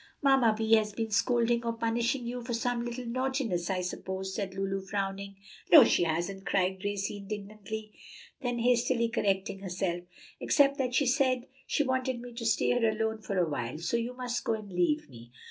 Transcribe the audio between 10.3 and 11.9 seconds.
"except that she said she